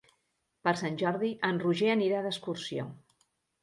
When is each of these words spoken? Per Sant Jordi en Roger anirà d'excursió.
Per 0.67 0.73
Sant 0.79 0.97
Jordi 1.03 1.31
en 1.51 1.63
Roger 1.67 1.93
anirà 1.99 2.25
d'excursió. 2.27 2.93